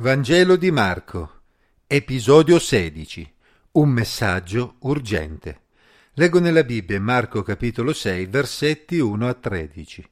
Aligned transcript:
Vangelo 0.00 0.54
di 0.54 0.70
Marco, 0.70 1.40
episodio 1.88 2.60
16. 2.60 3.34
Un 3.72 3.88
messaggio 3.88 4.76
urgente. 4.82 5.62
Leggo 6.12 6.38
nella 6.38 6.62
Bibbia 6.62 7.00
Marco 7.00 7.42
capitolo 7.42 7.92
6, 7.92 8.26
versetti 8.26 9.00
1 9.00 9.28
a 9.28 9.34
13. 9.34 10.08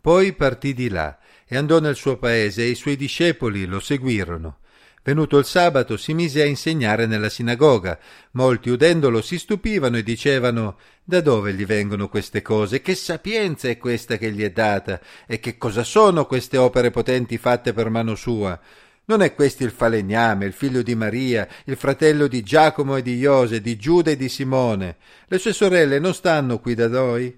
Poi 0.00 0.32
partì 0.34 0.72
di 0.72 0.88
là 0.88 1.18
e 1.48 1.56
andò 1.56 1.80
nel 1.80 1.96
suo 1.96 2.16
paese 2.16 2.62
e 2.62 2.68
i 2.68 2.76
suoi 2.76 2.94
discepoli 2.94 3.64
lo 3.64 3.80
seguirono. 3.80 4.58
Venuto 5.04 5.36
il 5.38 5.46
sabato 5.46 5.96
si 5.96 6.14
mise 6.14 6.42
a 6.42 6.44
insegnare 6.44 7.06
nella 7.06 7.28
sinagoga. 7.28 7.98
Molti 8.32 8.70
udendolo 8.70 9.20
si 9.20 9.36
stupivano 9.36 9.96
e 9.96 10.04
dicevano 10.04 10.78
Da 11.02 11.20
dove 11.20 11.54
gli 11.54 11.66
vengono 11.66 12.08
queste 12.08 12.40
cose? 12.40 12.80
Che 12.82 12.94
sapienza 12.94 13.66
è 13.66 13.78
questa 13.78 14.16
che 14.16 14.30
gli 14.30 14.44
è 14.44 14.52
data? 14.52 15.00
E 15.26 15.40
che 15.40 15.58
cosa 15.58 15.82
sono 15.82 16.24
queste 16.24 16.56
opere 16.56 16.92
potenti 16.92 17.36
fatte 17.36 17.72
per 17.72 17.90
mano 17.90 18.14
sua? 18.14 18.60
Non 19.04 19.20
è 19.20 19.34
questo 19.34 19.64
il 19.64 19.72
falegname, 19.72 20.46
il 20.46 20.52
figlio 20.52 20.80
di 20.82 20.94
Maria, 20.94 21.48
il 21.64 21.76
fratello 21.76 22.28
di 22.28 22.42
Giacomo 22.42 22.96
e 22.96 23.02
di 23.02 23.16
Iose, 23.16 23.60
di 23.60 23.76
Giuda 23.76 24.12
e 24.12 24.16
di 24.16 24.28
Simone? 24.28 24.96
Le 25.26 25.38
sue 25.38 25.52
sorelle 25.52 25.98
non 25.98 26.14
stanno 26.14 26.60
qui 26.60 26.74
da 26.74 26.86
noi? 26.86 27.36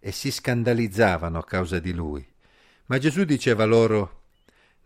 E 0.00 0.10
si 0.10 0.32
scandalizzavano 0.32 1.38
a 1.38 1.44
causa 1.44 1.78
di 1.78 1.92
lui. 1.92 2.26
Ma 2.86 2.98
Gesù 2.98 3.22
diceva 3.22 3.64
loro 3.64 4.22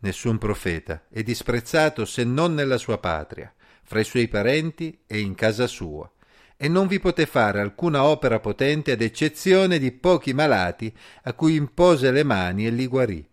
Nessun 0.00 0.38
profeta 0.38 1.06
è 1.08 1.22
disprezzato 1.22 2.04
se 2.04 2.22
non 2.22 2.54
nella 2.54 2.78
sua 2.78 2.98
patria, 2.98 3.52
fra 3.82 3.98
i 3.98 4.04
suoi 4.04 4.28
parenti 4.28 5.00
e 5.06 5.18
in 5.18 5.34
casa 5.34 5.66
sua. 5.66 6.08
E 6.56 6.68
non 6.68 6.86
vi 6.86 7.00
poté 7.00 7.24
fare 7.24 7.60
alcuna 7.60 8.04
opera 8.04 8.40
potente 8.40 8.92
ad 8.92 9.00
eccezione 9.00 9.78
di 9.78 9.90
pochi 9.90 10.34
malati 10.34 10.94
a 11.22 11.32
cui 11.32 11.54
impose 11.54 12.10
le 12.10 12.24
mani 12.24 12.66
e 12.66 12.70
li 12.70 12.86
guarì 12.86 13.26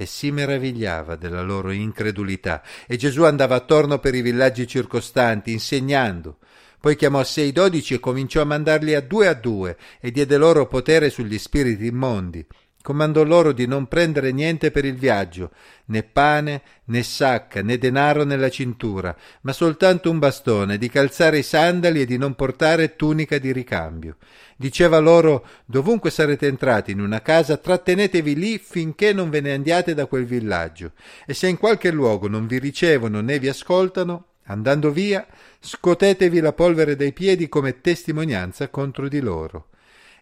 e 0.00 0.06
si 0.06 0.30
meravigliava 0.30 1.14
della 1.14 1.42
loro 1.42 1.70
incredulità. 1.70 2.62
E 2.86 2.96
Gesù 2.96 3.24
andava 3.24 3.56
attorno 3.56 3.98
per 3.98 4.14
i 4.14 4.22
villaggi 4.22 4.66
circostanti, 4.66 5.52
insegnando. 5.52 6.38
Poi 6.80 6.96
chiamò 6.96 7.18
a 7.18 7.24
sé 7.24 7.42
i 7.42 7.52
dodici 7.52 7.92
e 7.92 8.00
cominciò 8.00 8.40
a 8.40 8.46
mandarli 8.46 8.94
a 8.94 9.02
due 9.02 9.28
a 9.28 9.34
due 9.34 9.76
e 10.00 10.10
diede 10.10 10.38
loro 10.38 10.66
potere 10.66 11.10
sugli 11.10 11.36
spiriti 11.36 11.84
immondi 11.84 12.46
Comandò 12.82 13.24
loro 13.24 13.52
di 13.52 13.66
non 13.66 13.88
prendere 13.88 14.32
niente 14.32 14.70
per 14.70 14.86
il 14.86 14.94
viaggio, 14.94 15.50
né 15.86 16.02
pane, 16.02 16.62
né 16.84 17.02
sacca, 17.02 17.60
né 17.60 17.76
denaro 17.76 18.24
nella 18.24 18.48
cintura, 18.48 19.14
ma 19.42 19.52
soltanto 19.52 20.10
un 20.10 20.18
bastone, 20.18 20.78
di 20.78 20.88
calzare 20.88 21.38
i 21.38 21.42
sandali 21.42 22.00
e 22.00 22.06
di 22.06 22.16
non 22.16 22.34
portare 22.34 22.96
tunica 22.96 23.36
di 23.36 23.52
ricambio. 23.52 24.16
Diceva 24.56 24.98
loro 24.98 25.46
dovunque 25.66 26.08
sarete 26.08 26.46
entrati 26.46 26.92
in 26.92 27.00
una 27.00 27.20
casa, 27.20 27.58
trattenetevi 27.58 28.34
lì 28.34 28.56
finché 28.56 29.12
non 29.12 29.28
ve 29.28 29.42
ne 29.42 29.52
andiate 29.52 29.92
da 29.92 30.06
quel 30.06 30.24
villaggio, 30.24 30.92
e 31.26 31.34
se 31.34 31.48
in 31.48 31.58
qualche 31.58 31.90
luogo 31.90 32.28
non 32.28 32.46
vi 32.46 32.58
ricevono 32.58 33.20
né 33.20 33.38
vi 33.38 33.48
ascoltano, 33.48 34.24
andando 34.44 34.90
via, 34.90 35.26
scotetevi 35.60 36.40
la 36.40 36.54
polvere 36.54 36.96
dai 36.96 37.12
piedi 37.12 37.46
come 37.46 37.82
testimonianza 37.82 38.68
contro 38.68 39.06
di 39.06 39.20
loro 39.20 39.66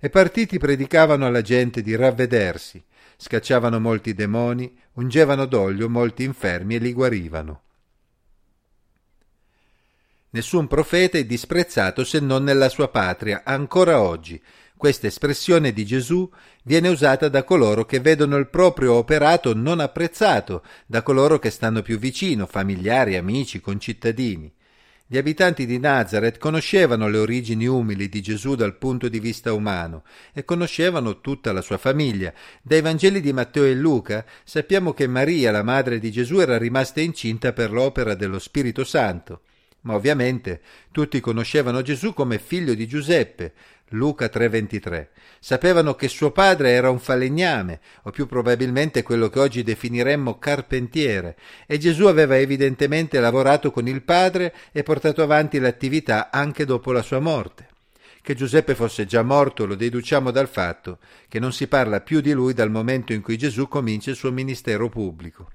e 0.00 0.10
partiti 0.10 0.58
predicavano 0.58 1.27
alla 1.27 1.42
gente 1.42 1.82
di 1.82 1.96
ravvedersi, 1.96 2.82
scacciavano 3.16 3.80
molti 3.80 4.14
demoni, 4.14 4.77
ungevano 4.94 5.46
d'olio 5.46 5.88
molti 5.88 6.24
infermi 6.24 6.77
e 6.77 6.78
li 6.78 6.92
guarivano. 6.92 7.62
Nessun 10.30 10.66
profeta 10.66 11.16
è 11.16 11.24
disprezzato 11.24 12.05
se 12.05 12.20
non 12.20 12.44
nella 12.44 12.68
sua 12.68 12.88
patria, 12.88 13.42
ancora 13.44 14.00
oggi. 14.02 14.40
Questa 14.77 15.06
espressione 15.06 15.72
di 15.72 15.84
Gesù 15.84 16.30
viene 16.62 16.88
usata 16.88 17.28
da 17.28 17.42
coloro 17.42 17.84
che 17.84 17.98
vedono 17.98 18.36
il 18.36 18.48
proprio 18.48 18.94
operato 18.94 19.55
non 19.55 19.80
apprezzato, 19.80 20.62
da 20.86 21.02
coloro 21.02 21.38
che 21.38 21.50
stanno 21.50 21.83
più 21.83 21.98
vicino, 21.98 22.46
familiari, 22.46 23.16
amici, 23.16 23.60
concittadini. 23.60 24.52
Gli 25.11 25.17
abitanti 25.17 25.64
di 25.64 25.78
Nazareth 25.78 26.37
conoscevano 26.37 27.09
le 27.09 27.17
origini 27.17 27.67
umili 27.67 28.11
di 28.11 28.20
Gesù 28.20 28.55
dal 28.55 28.77
punto 28.77 29.09
di 29.09 29.19
vista 29.20 29.55
umano 29.55 30.05
e 30.35 30.45
conoscevano 30.45 31.23
tutta 31.23 31.51
la 31.51 31.63
sua 31.63 31.79
famiglia. 31.79 32.30
Dai 32.61 32.83
Vangeli 32.83 33.23
di 33.23 33.33
Matteo 33.33 33.64
e 33.64 33.74
Luca 33.74 34.23
sappiamo 34.45 34.92
che 34.92 35.07
Maria, 35.07 35.51
la 35.51 35.63
madre 35.63 35.98
di 35.98 36.11
Gesù, 36.11 36.41
era 36.41 36.58
rimasta 36.58 37.01
incinta 37.01 37.55
per 37.55 37.73
l'opera 37.73 38.14
dello 38.14 38.39
Spirito 38.39 38.85
Santo. 38.85 39.41
Ma 39.83 39.95
ovviamente 39.95 40.61
tutti 40.92 41.20
conoscevano 41.20 41.80
Gesù 41.80 42.13
come 42.13 42.39
figlio 42.39 42.74
di 42.74 42.86
Giuseppe, 42.86 43.55
Luca 43.90 44.28
3:23. 44.28 45.08
Sapevano 45.40 45.94
che 45.94 46.08
suo 46.08 46.30
padre 46.30 46.70
era 46.70 46.90
un 46.90 46.98
falegname, 46.98 47.80
o 48.02 48.10
più 48.10 48.26
probabilmente 48.26 49.02
quello 49.02 49.28
che 49.28 49.38
oggi 49.38 49.62
definiremmo 49.62 50.38
carpentiere, 50.38 51.36
e 51.66 51.78
Gesù 51.78 52.06
aveva 52.06 52.36
evidentemente 52.36 53.18
lavorato 53.20 53.70
con 53.70 53.88
il 53.88 54.02
padre 54.02 54.54
e 54.72 54.82
portato 54.82 55.22
avanti 55.22 55.58
l'attività 55.58 56.30
anche 56.30 56.64
dopo 56.64 56.92
la 56.92 57.02
sua 57.02 57.20
morte. 57.20 57.68
Che 58.20 58.34
Giuseppe 58.34 58.74
fosse 58.74 59.06
già 59.06 59.22
morto 59.22 59.64
lo 59.64 59.74
deduciamo 59.74 60.30
dal 60.30 60.48
fatto 60.48 60.98
che 61.28 61.38
non 61.38 61.52
si 61.52 61.66
parla 61.66 62.00
più 62.00 62.20
di 62.20 62.32
lui 62.32 62.52
dal 62.52 62.70
momento 62.70 63.14
in 63.14 63.22
cui 63.22 63.38
Gesù 63.38 63.68
comincia 63.68 64.10
il 64.10 64.16
suo 64.16 64.30
ministero 64.30 64.90
pubblico. 64.90 65.50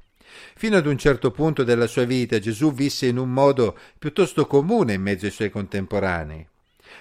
Fino 0.55 0.77
ad 0.77 0.87
un 0.87 0.97
certo 0.97 1.29
punto 1.29 1.63
della 1.63 1.85
sua 1.85 2.05
vita 2.05 2.39
Gesù 2.39 2.73
visse 2.73 3.05
in 3.05 3.17
un 3.17 3.29
modo 3.29 3.77
piuttosto 3.99 4.47
comune 4.47 4.93
in 4.93 5.01
mezzo 5.01 5.25
ai 5.25 5.31
suoi 5.31 5.51
contemporanei. 5.51 6.47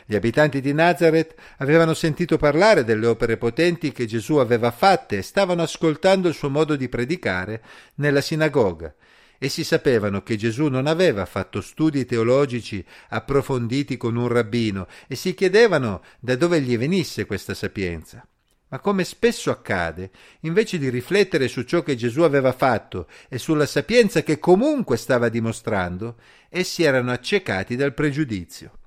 Gli 0.05 0.15
abitanti 0.15 0.61
di 0.61 0.73
Nazareth 0.73 1.35
avevano 1.59 1.95
sentito 1.95 2.37
parlare 2.37 2.85
delle 2.85 3.07
opere 3.07 3.37
potenti 3.37 3.93
che 3.93 4.07
Gesù 4.07 4.37
aveva 4.37 4.71
fatte 4.71 5.19
e 5.19 5.23
stavano 5.23 5.63
ascoltando 5.63 6.29
il 6.29 6.35
suo 6.35 6.51
modo 6.51 6.77
di 6.77 6.89
predicare 6.89 7.63
nella 7.97 8.21
sinagoga. 8.21 8.95
Essi 9.39 9.65
sapevano 9.65 10.23
che 10.23 10.37
Gesù 10.37 10.69
non 10.69 10.87
aveva 10.87 11.27
fatto 11.27 11.61
studi 11.61 12.07
teologici 12.07 12.85
approfonditi 13.09 13.97
con 13.97 14.15
un 14.15 14.29
rabbino 14.29 14.87
e 15.09 15.17
si 15.17 15.35
chiedevano 15.35 16.03
da 16.21 16.37
dove 16.37 16.61
gli 16.61 16.79
venisse 16.79 17.27
questa 17.27 17.53
sapienza. 17.53 18.25
Ma 18.69 18.79
come 18.79 19.03
spesso 19.03 19.51
accade, 19.51 20.11
invece 20.43 20.79
di 20.79 20.89
riflettere 20.89 21.49
su 21.49 21.63
ciò 21.63 21.83
che 21.83 21.97
Gesù 21.97 22.23
aveva 22.23 22.53
fatto 22.53 23.09
e 23.29 23.39
sulla 23.39 23.67
sapienza 23.67 24.23
che 24.23 24.39
comunque 24.39 24.97
stava 24.97 25.29
dimostrando, 25.29 26.19
essi 26.49 26.85
erano 26.85 27.11
accecati 27.11 27.75
dal 27.75 27.95
pregiudizio 27.95 28.79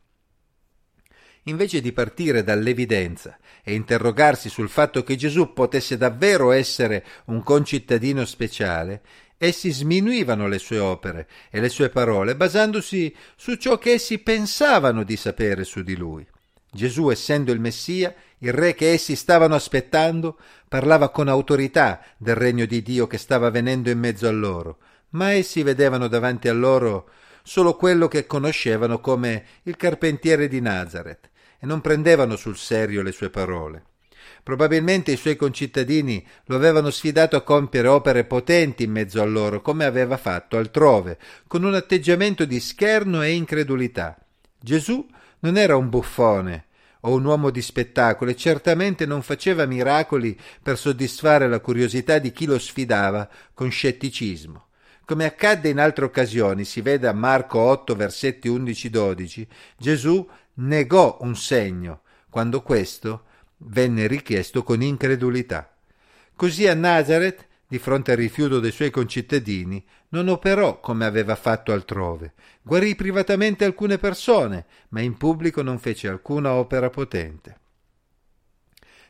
invece 1.46 1.82
di 1.82 1.92
partire 1.92 2.44
dall'evidenza 2.44 3.38
e 3.64 3.74
interrogarsi 3.74 4.50
sul 4.50 4.70
fatto 4.70 5.04
che 5.04 5.16
Gesù 5.16 5.54
potesse 5.54 5.98
davvero 5.98 6.52
essere 6.52 7.06
un 7.26 7.44
concittadino 7.44 8.26
speciale, 8.26 9.02
essi 9.38 9.72
sminuivano 9.72 10.48
le 10.48 10.60
sue 10.60 10.80
opere 10.80 11.28
e 11.50 11.60
le 11.60 11.70
sue 11.70 11.90
parole 11.90 12.36
basandosi 12.36 13.14
su 13.36 13.56
ciò 13.56 13.78
che 13.78 13.94
essi 13.94 14.20
pensavano 14.20 15.04
di 15.04 15.16
sapere 15.18 15.64
su 15.64 15.82
di 15.82 15.96
lui. 15.96 16.26
Gesù, 16.72 17.10
essendo 17.10 17.52
il 17.52 17.60
Messia, 17.60 18.14
il 18.40 18.52
re 18.52 18.74
che 18.74 18.92
essi 18.92 19.16
stavano 19.16 19.56
aspettando, 19.56 20.38
parlava 20.68 21.10
con 21.10 21.28
autorità 21.28 22.04
del 22.18 22.36
regno 22.36 22.66
di 22.66 22.82
Dio 22.82 23.08
che 23.08 23.18
stava 23.18 23.50
venendo 23.50 23.90
in 23.90 24.00
mezzo 24.00 24.28
a 24.28 24.32
loro, 24.32 24.80
ma 25.10 25.32
essi 25.32 25.64
vedevano 25.64 26.08
davanti 26.08 26.50
a 26.50 26.54
loro 26.54 27.10
solo 27.44 27.76
quello 27.76 28.08
che 28.08 28.26
conoscevano 28.26 29.00
come 29.00 29.46
il 29.64 29.78
carpentiere 29.78 30.48
di 30.48 30.60
Nazareth 30.60 31.30
e 31.66 31.68
non 31.68 31.82
prendevano 31.82 32.36
sul 32.36 32.56
serio 32.56 33.02
le 33.02 33.12
sue 33.12 33.32
parole. 33.32 33.86
Probabilmente 34.44 35.12
i 35.12 35.18
suoi 35.18 35.36
concittadini 35.36 36.24
lo 36.46 36.56
avevano 36.56 36.92
sfidato 36.92 37.36
a 37.36 37.42
compiere 37.42 37.88
opere 37.88 38.24
potenti 38.24 38.84
in 38.84 38.92
mezzo 38.92 39.20
a 39.20 39.26
loro, 39.26 39.62
come 39.62 39.86
aveva 39.86 40.18
fatto 40.18 40.58
altrove, 40.58 41.18
con 41.48 41.64
un 41.64 41.74
atteggiamento 41.74 42.46
di 42.46 42.60
scherno 42.60 43.24
e 43.24 43.32
incredulità. 43.32 44.16
Gesù 44.60 45.06
non 45.40 45.58
era 45.58 45.76
un 45.76 45.90
buffone 45.90 46.66
o 47.02 47.14
un 47.14 47.26
uomo 47.26 47.50
di 47.50 47.62
spettacolo 47.62 48.30
e 48.30 48.36
certamente 48.36 49.08
non 49.08 49.24
faceva 49.24 49.66
miracoli 49.66 50.40
per 50.62 50.78
soddisfare 50.78 51.48
la 51.48 51.60
curiosità 51.60 52.20
di 52.20 52.32
chi 52.32 52.46
lo 52.46 52.60
sfidava 52.60 53.28
con 53.56 53.72
scetticismo. 53.72 54.68
Come 55.06 55.26
accadde 55.26 55.70
in 55.70 55.80
altre 55.80 56.04
occasioni, 56.04 56.66
si 56.66 56.82
vede 56.82 57.08
a 57.08 57.14
Marco 57.14 57.60
8, 57.60 57.94
versetti 57.94 58.50
11-12, 58.50 59.46
Gesù 59.78 60.28
negò 60.56 61.20
un 61.22 61.36
segno 61.36 62.02
quando 62.28 62.64
questo 62.64 63.26
venne 63.58 64.08
richiesto 64.08 64.64
con 64.64 64.82
incredulità. 64.82 65.72
Così 66.36 66.66
a 66.68 66.74
Nazareth, 66.74 67.46
di 67.68 67.78
fronte 67.78 68.12
al 68.12 68.18
rifiuto 68.18 68.60
dei 68.60 68.72
suoi 68.72 68.90
concittadini, 68.90 69.86
non 70.10 70.28
operò 70.28 70.80
come 70.80 71.06
aveva 71.06 71.36
fatto 71.36 71.72
altrove. 71.72 72.34
Guarì 72.64 72.96
privatamente 72.96 73.64
alcune 73.64 74.00
persone, 74.00 74.66
ma 74.90 75.02
in 75.02 75.18
pubblico 75.18 75.62
non 75.62 75.78
fece 75.78 76.08
alcuna 76.08 76.54
opera 76.54 76.90
potente. 76.90 77.60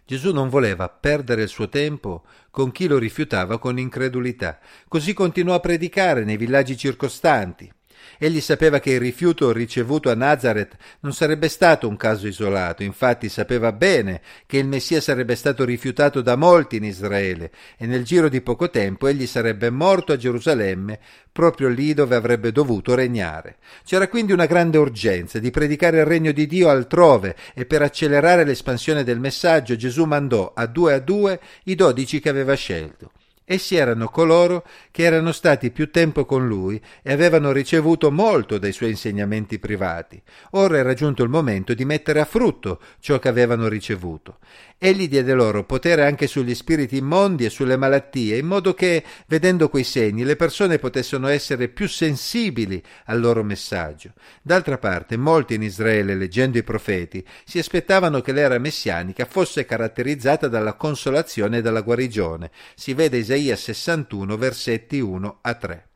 Gesù 0.05 0.31
non 0.31 0.49
voleva 0.49 0.87
perdere 0.87 1.41
il 1.41 1.49
suo 1.49 1.67
tempo 1.67 2.25
con 2.51 2.71
chi 2.71 2.87
lo 2.87 2.99
rifiutava 2.99 3.57
con 3.57 3.79
incredulità. 3.79 4.59
Così 4.87 5.13
continuò 5.13 5.55
a 5.55 5.59
predicare 5.59 6.23
nei 6.23 6.37
villaggi 6.37 6.77
circostanti. 6.77 7.71
Egli 8.17 8.39
sapeva 8.39 8.79
che 8.79 8.91
il 8.91 8.99
rifiuto 8.99 9.51
ricevuto 9.51 10.09
a 10.09 10.15
Nazareth 10.15 10.75
non 11.01 11.13
sarebbe 11.13 11.49
stato 11.49 11.87
un 11.87 11.97
caso 11.97 12.27
isolato, 12.27 12.83
infatti 12.83 13.29
sapeva 13.29 13.71
bene 13.71 14.21
che 14.45 14.57
il 14.57 14.67
Messia 14.67 15.01
sarebbe 15.01 15.35
stato 15.35 15.65
rifiutato 15.65 16.21
da 16.21 16.35
molti 16.35 16.77
in 16.77 16.85
Israele 16.85 17.51
e 17.77 17.85
nel 17.85 18.03
giro 18.03 18.29
di 18.29 18.41
poco 18.41 18.69
tempo 18.69 19.07
egli 19.07 19.27
sarebbe 19.27 19.69
morto 19.69 20.13
a 20.13 20.17
Gerusalemme, 20.17 20.99
proprio 21.31 21.67
lì 21.67 21.93
dove 21.93 22.15
avrebbe 22.15 22.51
dovuto 22.51 22.95
regnare. 22.95 23.57
C'era 23.83 24.07
quindi 24.07 24.31
una 24.31 24.45
grande 24.45 24.77
urgenza 24.77 25.39
di 25.39 25.51
predicare 25.51 25.99
il 25.99 26.05
regno 26.05 26.31
di 26.31 26.47
Dio 26.47 26.69
altrove 26.69 27.35
e 27.53 27.65
per 27.65 27.81
accelerare 27.81 28.45
l'espansione 28.45 29.03
del 29.03 29.19
messaggio 29.19 29.75
Gesù 29.75 30.05
mandò 30.05 30.53
a 30.55 30.65
due 30.65 30.93
a 30.93 30.99
due 30.99 31.39
i 31.65 31.75
dodici 31.75 32.19
che 32.19 32.29
aveva 32.29 32.53
scelto. 32.53 33.11
Essi 33.47 33.75
erano 33.75 34.07
coloro 34.07 34.65
che 34.89 35.03
erano 35.03 35.31
stati 35.31 35.69
più 35.69 35.91
tempo 35.91 36.25
con 36.25 36.47
lui 36.47 36.81
e 37.03 37.13
avevano 37.13 37.51
ricevuto 37.51 38.11
molto 38.11 38.57
dai 38.57 38.71
suoi 38.71 38.89
insegnamenti 38.89 39.59
privati. 39.59 40.19
Ora 40.51 40.77
era 40.77 40.95
giunto 40.95 41.21
il 41.21 41.29
momento 41.29 41.75
di 41.75 41.85
mettere 41.85 42.19
a 42.19 42.25
frutto 42.25 42.79
ciò 42.99 43.19
che 43.19 43.27
avevano 43.27 43.67
ricevuto. 43.67 44.39
Egli 44.79 45.07
diede 45.07 45.33
loro 45.33 45.63
potere 45.63 46.05
anche 46.05 46.25
sugli 46.25 46.55
spiriti 46.55 46.97
immondi 46.97 47.45
e 47.45 47.49
sulle 47.49 47.77
malattie, 47.77 48.37
in 48.37 48.47
modo 48.47 48.73
che, 48.73 49.03
vedendo 49.27 49.69
quei 49.69 49.83
segni, 49.83 50.23
le 50.23 50.35
persone 50.35 50.79
potessero 50.79 51.27
essere 51.27 51.69
più 51.69 51.87
sensibili 51.87 52.81
al 53.05 53.19
loro 53.19 53.43
messaggio. 53.43 54.13
D'altra 54.41 54.79
parte, 54.79 55.17
molti 55.17 55.53
in 55.53 55.61
Israele, 55.61 56.15
leggendo 56.15 56.57
i 56.57 56.63
profeti, 56.63 57.25
si 57.45 57.59
aspettavano 57.59 58.21
che 58.21 58.31
l'era 58.31 58.57
messianica 58.57 59.25
fosse 59.25 59.65
caratterizzata 59.65 60.47
dalla 60.47 60.73
consolazione 60.73 61.59
e 61.59 61.61
dalla 61.61 61.81
guarigione. 61.81 62.49
Si 62.73 62.93
vede 62.93 63.17
Isaia 63.17 63.34
61, 63.35 64.37
versetti 64.37 64.99
1 64.99 65.39
a 65.41 65.53
3. 65.53 65.89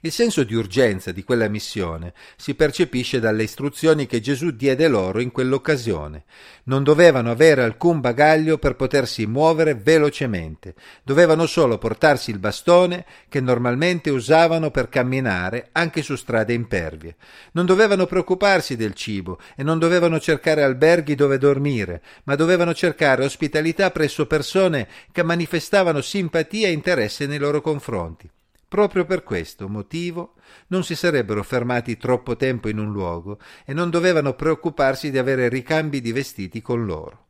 Il 0.00 0.12
senso 0.12 0.44
di 0.44 0.54
urgenza 0.54 1.10
di 1.10 1.24
quella 1.24 1.48
missione 1.48 2.12
si 2.36 2.54
percepisce 2.54 3.18
dalle 3.18 3.44
istruzioni 3.44 4.06
che 4.06 4.20
Gesù 4.20 4.50
diede 4.50 4.88
loro 4.88 5.20
in 5.20 5.30
quell'occasione. 5.30 6.24
Non 6.64 6.82
dovevano 6.82 7.30
avere 7.30 7.62
alcun 7.62 8.00
bagaglio 8.00 8.58
per 8.58 8.76
potersi 8.76 9.26
muovere 9.26 9.74
velocemente, 9.74 10.74
dovevano 11.02 11.46
solo 11.46 11.78
portarsi 11.78 12.30
il 12.30 12.38
bastone 12.38 13.06
che 13.28 13.40
normalmente 13.40 14.10
usavano 14.10 14.70
per 14.70 14.90
camminare 14.90 15.70
anche 15.72 16.02
su 16.02 16.14
strade 16.14 16.52
impervie. 16.52 17.16
Non 17.52 17.64
dovevano 17.64 18.04
preoccuparsi 18.04 18.76
del 18.76 18.92
cibo 18.92 19.38
e 19.56 19.62
non 19.62 19.78
dovevano 19.78 20.20
cercare 20.20 20.62
alberghi 20.62 21.14
dove 21.14 21.38
dormire, 21.38 22.02
ma 22.24 22.34
dovevano 22.34 22.74
cercare 22.74 23.24
ospitalità 23.24 23.90
presso 23.90 24.26
persone 24.26 24.88
che 25.10 25.22
manifestavano 25.22 26.02
simpatia 26.02 26.68
e 26.68 26.72
interesse 26.72 27.26
nei 27.26 27.38
loro 27.38 27.62
confronti. 27.62 28.28
Proprio 28.68 29.04
per 29.04 29.22
questo 29.22 29.68
motivo 29.68 30.34
non 30.68 30.82
si 30.82 30.96
sarebbero 30.96 31.44
fermati 31.44 31.96
troppo 31.96 32.34
tempo 32.34 32.68
in 32.68 32.78
un 32.78 32.90
luogo 32.90 33.38
e 33.64 33.72
non 33.72 33.90
dovevano 33.90 34.34
preoccuparsi 34.34 35.12
di 35.12 35.18
avere 35.18 35.48
ricambi 35.48 36.00
di 36.00 36.10
vestiti 36.10 36.60
con 36.60 36.84
loro. 36.84 37.26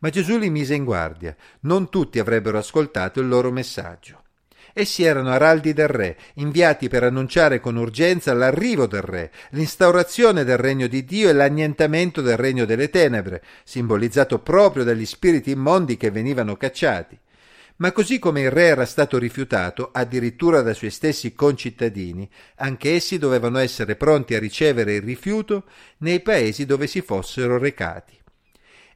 Ma 0.00 0.10
Gesù 0.10 0.36
li 0.36 0.50
mise 0.50 0.74
in 0.74 0.84
guardia, 0.84 1.34
non 1.60 1.88
tutti 1.88 2.18
avrebbero 2.18 2.58
ascoltato 2.58 3.20
il 3.20 3.28
loro 3.28 3.50
messaggio. 3.50 4.22
Essi 4.74 5.02
erano 5.02 5.30
araldi 5.30 5.72
del 5.72 5.88
re, 5.88 6.16
inviati 6.34 6.88
per 6.88 7.04
annunciare 7.04 7.58
con 7.58 7.76
urgenza 7.76 8.34
l'arrivo 8.34 8.86
del 8.86 9.02
re, 9.02 9.32
l'instaurazione 9.50 10.44
del 10.44 10.58
regno 10.58 10.86
di 10.86 11.04
Dio 11.04 11.28
e 11.28 11.32
l'annientamento 11.32 12.20
del 12.20 12.36
regno 12.36 12.66
delle 12.66 12.90
tenebre, 12.90 13.42
simbolizzato 13.64 14.38
proprio 14.40 14.84
dagli 14.84 15.06
spiriti 15.06 15.50
immondi 15.50 15.96
che 15.96 16.10
venivano 16.10 16.56
cacciati. 16.56 17.18
Ma 17.80 17.92
così 17.92 18.18
come 18.18 18.42
il 18.42 18.50
re 18.50 18.66
era 18.66 18.84
stato 18.84 19.16
rifiutato 19.16 19.88
addirittura 19.90 20.60
dai 20.60 20.74
suoi 20.74 20.90
stessi 20.90 21.34
concittadini, 21.34 22.28
anche 22.56 22.94
essi 22.94 23.16
dovevano 23.16 23.58
essere 23.58 23.96
pronti 23.96 24.34
a 24.34 24.38
ricevere 24.38 24.96
il 24.96 25.02
rifiuto 25.02 25.64
nei 25.98 26.20
paesi 26.20 26.66
dove 26.66 26.86
si 26.86 27.00
fossero 27.00 27.56
recati. 27.56 28.18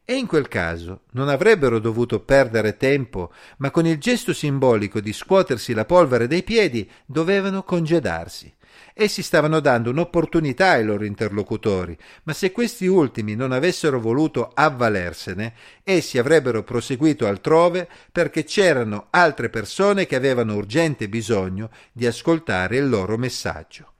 E 0.04 0.14
in 0.16 0.26
quel 0.26 0.48
caso 0.48 1.04
non 1.12 1.30
avrebbero 1.30 1.78
dovuto 1.78 2.20
perdere 2.20 2.76
tempo, 2.76 3.32
ma 3.56 3.70
con 3.70 3.86
il 3.86 3.96
gesto 3.96 4.34
simbolico 4.34 5.00
di 5.00 5.14
scuotersi 5.14 5.72
la 5.72 5.86
polvere 5.86 6.26
dai 6.26 6.42
piedi 6.42 6.88
dovevano 7.06 7.62
congedarsi. 7.62 8.52
Essi 8.96 9.22
stavano 9.22 9.58
dando 9.58 9.90
un'opportunità 9.90 10.70
ai 10.70 10.84
loro 10.84 11.04
interlocutori, 11.04 11.98
ma 12.22 12.32
se 12.32 12.52
questi 12.52 12.86
ultimi 12.86 13.34
non 13.34 13.50
avessero 13.50 13.98
voluto 13.98 14.52
avvalersene, 14.54 15.52
essi 15.82 16.16
avrebbero 16.16 16.62
proseguito 16.62 17.26
altrove 17.26 17.88
perché 18.12 18.44
c'erano 18.44 19.08
altre 19.10 19.50
persone 19.50 20.06
che 20.06 20.14
avevano 20.14 20.54
urgente 20.54 21.08
bisogno 21.08 21.70
di 21.90 22.06
ascoltare 22.06 22.76
il 22.76 22.88
loro 22.88 23.18
messaggio. 23.18 23.93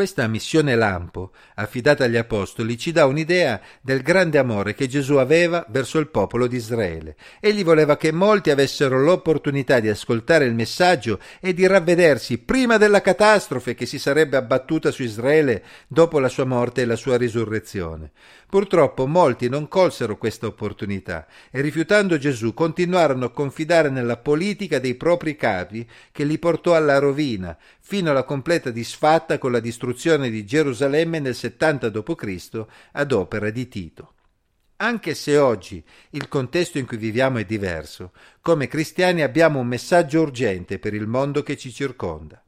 Questa 0.00 0.26
missione 0.28 0.76
lampo, 0.76 1.32
affidata 1.56 2.04
agli 2.04 2.16
Apostoli, 2.16 2.78
ci 2.78 2.90
dà 2.90 3.04
un'idea 3.04 3.60
del 3.82 4.00
grande 4.00 4.38
amore 4.38 4.72
che 4.72 4.88
Gesù 4.88 5.16
aveva 5.16 5.66
verso 5.68 5.98
il 5.98 6.08
popolo 6.08 6.46
di 6.46 6.56
Israele. 6.56 7.16
Egli 7.38 7.62
voleva 7.62 7.98
che 7.98 8.10
molti 8.10 8.48
avessero 8.48 8.98
l'opportunità 8.98 9.78
di 9.78 9.90
ascoltare 9.90 10.46
il 10.46 10.54
messaggio 10.54 11.20
e 11.38 11.52
di 11.52 11.66
ravvedersi 11.66 12.38
prima 12.38 12.78
della 12.78 13.02
catastrofe 13.02 13.74
che 13.74 13.84
si 13.84 13.98
sarebbe 13.98 14.38
abbattuta 14.38 14.90
su 14.90 15.02
Israele 15.02 15.62
dopo 15.86 16.18
la 16.18 16.30
sua 16.30 16.46
morte 16.46 16.80
e 16.80 16.86
la 16.86 16.96
sua 16.96 17.18
risurrezione. 17.18 18.12
Purtroppo 18.50 19.06
molti 19.06 19.48
non 19.48 19.68
colsero 19.68 20.18
questa 20.18 20.48
opportunità 20.48 21.28
e 21.52 21.60
rifiutando 21.60 22.18
Gesù 22.18 22.52
continuarono 22.52 23.26
a 23.26 23.30
confidare 23.30 23.90
nella 23.90 24.16
politica 24.16 24.80
dei 24.80 24.96
propri 24.96 25.36
capi 25.36 25.88
che 26.10 26.24
li 26.24 26.36
portò 26.36 26.74
alla 26.74 26.98
rovina, 26.98 27.56
fino 27.78 28.10
alla 28.10 28.24
completa 28.24 28.70
disfatta 28.70 29.38
con 29.38 29.52
la 29.52 29.60
distruzione 29.60 30.30
di 30.30 30.44
Gerusalemme 30.44 31.20
nel 31.20 31.36
70 31.36 31.90
d.C. 31.90 32.64
ad 32.90 33.12
opera 33.12 33.50
di 33.50 33.68
Tito. 33.68 34.14
Anche 34.78 35.14
se 35.14 35.36
oggi 35.36 35.80
il 36.10 36.26
contesto 36.26 36.78
in 36.78 36.86
cui 36.86 36.96
viviamo 36.96 37.38
è 37.38 37.44
diverso, 37.44 38.10
come 38.40 38.66
cristiani 38.66 39.22
abbiamo 39.22 39.60
un 39.60 39.68
messaggio 39.68 40.22
urgente 40.22 40.80
per 40.80 40.92
il 40.92 41.06
mondo 41.06 41.44
che 41.44 41.56
ci 41.56 41.70
circonda. 41.70 42.42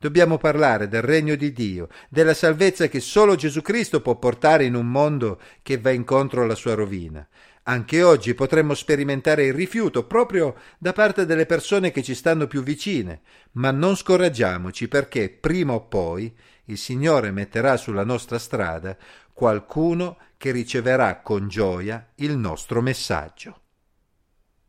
Dobbiamo 0.00 0.38
parlare 0.38 0.86
del 0.86 1.02
regno 1.02 1.34
di 1.34 1.52
Dio, 1.52 1.88
della 2.08 2.32
salvezza 2.32 2.86
che 2.86 3.00
solo 3.00 3.34
Gesù 3.34 3.62
Cristo 3.62 4.00
può 4.00 4.14
portare 4.14 4.64
in 4.64 4.76
un 4.76 4.86
mondo 4.86 5.40
che 5.60 5.76
va 5.76 5.90
incontro 5.90 6.42
alla 6.42 6.54
sua 6.54 6.74
rovina. 6.74 7.26
Anche 7.64 8.04
oggi 8.04 8.32
potremmo 8.34 8.74
sperimentare 8.74 9.46
il 9.46 9.54
rifiuto 9.54 10.06
proprio 10.06 10.54
da 10.78 10.92
parte 10.92 11.26
delle 11.26 11.46
persone 11.46 11.90
che 11.90 12.04
ci 12.04 12.14
stanno 12.14 12.46
più 12.46 12.62
vicine, 12.62 13.22
ma 13.52 13.72
non 13.72 13.96
scoraggiamoci 13.96 14.86
perché 14.86 15.30
prima 15.30 15.72
o 15.72 15.86
poi 15.86 16.32
il 16.66 16.78
Signore 16.78 17.32
metterà 17.32 17.76
sulla 17.76 18.04
nostra 18.04 18.38
strada 18.38 18.96
qualcuno 19.32 20.16
che 20.36 20.52
riceverà 20.52 21.20
con 21.22 21.48
gioia 21.48 22.12
il 22.16 22.38
nostro 22.38 22.80
messaggio. 22.80 23.62